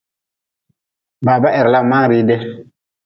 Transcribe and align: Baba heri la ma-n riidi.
Baba 1.25 1.49
heri 1.55 1.69
la 1.73 1.79
ma-n 1.89 2.07
riidi. 2.09 2.37